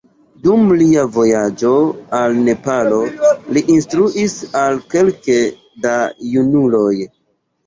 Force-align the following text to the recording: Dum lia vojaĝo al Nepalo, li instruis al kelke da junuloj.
Dum 0.43 0.61
lia 0.77 1.01
vojaĝo 1.17 1.73
al 2.19 2.37
Nepalo, 2.47 3.01
li 3.59 3.63
instruis 3.75 4.35
al 4.63 4.81
kelke 4.95 5.37
da 5.85 5.95
junuloj. 6.33 6.93